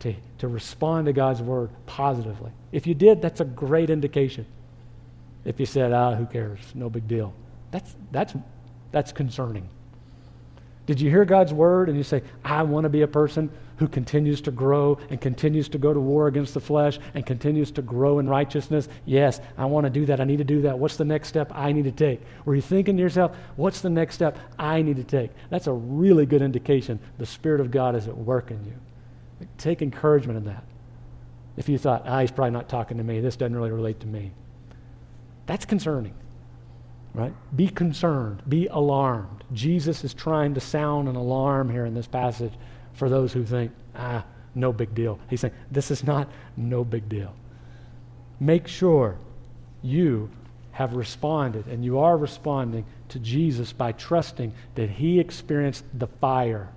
[0.00, 2.50] to, to respond to God's word positively.
[2.72, 4.46] If you did, that's a great indication.
[5.44, 6.58] If you said, ah, who cares?
[6.74, 7.32] No big deal.
[7.70, 8.34] That's, that's,
[8.90, 9.68] that's concerning.
[10.86, 13.86] Did you hear God's word and you say, I want to be a person who
[13.86, 17.82] continues to grow and continues to go to war against the flesh and continues to
[17.82, 18.88] grow in righteousness?
[19.04, 20.20] Yes, I want to do that.
[20.20, 20.78] I need to do that.
[20.78, 22.20] What's the next step I need to take?
[22.44, 25.30] Were you thinking to yourself, what's the next step I need to take?
[25.50, 28.74] That's a really good indication the Spirit of God is at work in you.
[29.58, 30.64] Take encouragement in that.
[31.56, 34.06] If you thought, ah, he's probably not talking to me, this doesn't really relate to
[34.06, 34.32] me.
[35.46, 36.14] That's concerning
[37.14, 37.34] right?
[37.54, 39.44] Be concerned, be alarmed.
[39.52, 42.52] Jesus is trying to sound an alarm here in this passage
[42.94, 45.18] for those who think, ah, no big deal.
[45.28, 47.34] He's saying, this is not no big deal.
[48.40, 49.18] Make sure
[49.82, 50.30] you
[50.72, 56.68] have responded and you are responding to Jesus by trusting that he experienced the fire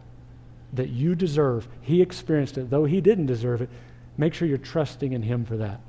[0.73, 1.67] that you deserve.
[1.81, 3.69] He experienced it, though he didn't deserve it.
[4.17, 5.79] Make sure you're trusting in him for that.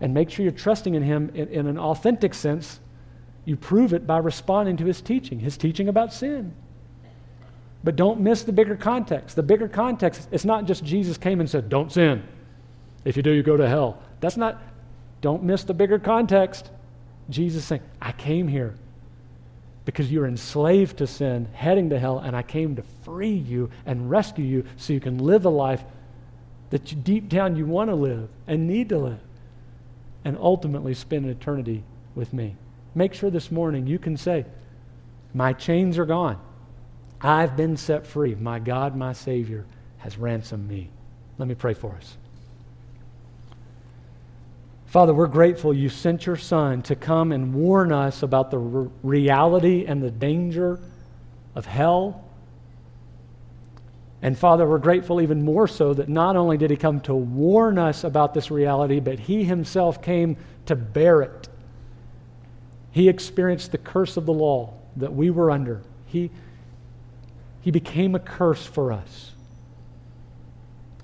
[0.00, 2.80] And make sure you're trusting in him in, in an authentic sense
[3.44, 6.54] you prove it by responding to his teaching, his teaching about sin.
[7.82, 9.36] But don't miss the bigger context.
[9.36, 12.22] The bigger context, it's not just Jesus came and said, Don't sin.
[13.04, 14.02] If you do, you go to hell.
[14.20, 14.62] That's not,
[15.20, 16.70] don't miss the bigger context.
[17.28, 18.74] Jesus saying, I came here
[19.84, 24.10] because you're enslaved to sin, heading to hell, and I came to free you and
[24.10, 25.84] rescue you so you can live a life
[26.70, 29.20] that you, deep down you want to live and need to live,
[30.24, 31.84] and ultimately spend an eternity
[32.14, 32.56] with me
[32.94, 34.44] make sure this morning you can say,
[35.32, 36.40] My chains are gone.
[37.20, 38.34] I've been set free.
[38.34, 39.64] My God, my Savior,
[39.98, 40.90] has ransomed me.
[41.38, 42.16] Let me pray for us.
[44.86, 48.90] Father, we're grateful you sent your Son to come and warn us about the re-
[49.02, 50.78] reality and the danger
[51.56, 52.24] of hell.
[54.22, 57.76] And Father, we're grateful even more so that not only did he come to warn
[57.76, 60.36] us about this reality, but he himself came
[60.66, 61.48] to bear it
[62.94, 65.82] He experienced the curse of the law that we were under.
[66.06, 66.30] He,
[67.60, 69.32] he became a curse for us.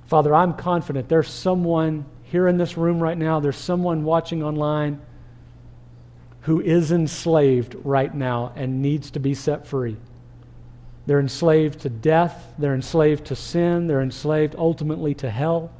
[0.07, 5.01] Father, I'm confident there's someone here in this room right now, there's someone watching online
[6.43, 9.97] who is enslaved right now and needs to be set free.
[11.07, 15.72] They're enslaved to death, they're enslaved to sin, they're enslaved ultimately to hell.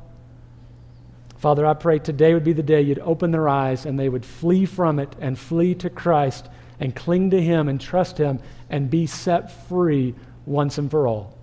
[1.41, 4.27] Father, I pray today would be the day you'd open their eyes and they would
[4.27, 6.47] flee from it and flee to Christ
[6.79, 10.15] and cling to Him and trust Him and be set free
[10.45, 11.35] once and for all.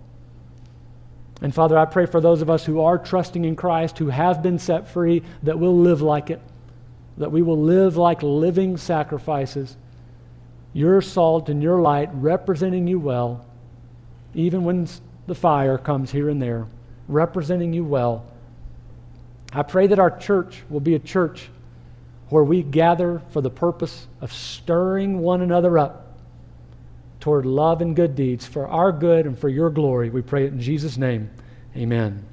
[1.41, 4.43] And Father, I pray for those of us who are trusting in Christ, who have
[4.43, 6.41] been set free, that we'll live like it,
[7.17, 9.77] that we will live like living sacrifices,
[10.73, 13.47] your salt and your light representing you well,
[14.35, 14.87] even when
[15.25, 16.67] the fire comes here and there,
[17.07, 18.27] representing you well.
[19.53, 21.49] I pray that our church will be a church
[22.29, 26.19] where we gather for the purpose of stirring one another up
[27.19, 30.09] toward love and good deeds for our good and for your glory.
[30.09, 31.29] We pray it in Jesus' name.
[31.75, 32.27] Amen.